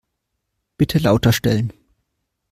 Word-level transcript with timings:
Bitte 0.77 0.97
lauter 0.97 1.31
stellen. 1.31 1.73